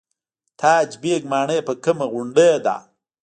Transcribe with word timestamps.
تاج 0.59 0.89
بیګ 1.01 1.23
ماڼۍ 1.31 1.59
په 1.67 1.73
کومه 1.83 2.05
غونډۍ 2.13 2.51
ده؟ 2.65 2.75